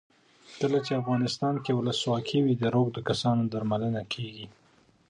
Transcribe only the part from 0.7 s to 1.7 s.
چې افغانستان